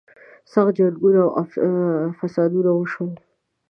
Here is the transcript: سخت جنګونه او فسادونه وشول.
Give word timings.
سخت 0.51 0.71
جنګونه 0.79 1.21
او 1.39 1.45
فسادونه 2.19 2.71
وشول. 2.73 3.11